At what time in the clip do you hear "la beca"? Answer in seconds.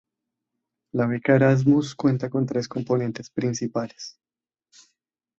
0.93-1.35